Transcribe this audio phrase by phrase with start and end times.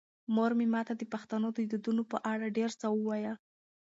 [0.35, 3.35] مور مې ماته د پښتنو د دودونو په اړه ډېر څه وویل.